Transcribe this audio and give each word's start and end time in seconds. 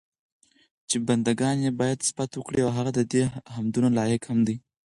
چې 0.89 0.95
بندګان 1.07 1.57
ئي 1.63 1.71
بايد 1.79 1.99
صفت 2.09 2.31
وکړي، 2.35 2.59
او 2.63 2.71
هغه 2.77 2.91
ددي 2.97 3.23
حمدونو 3.53 3.87
لائق 3.97 4.21
هم 4.29 4.39
دی 4.47 4.55